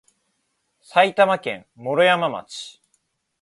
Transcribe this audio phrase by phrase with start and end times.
[0.81, 2.81] 埼玉県毛呂山町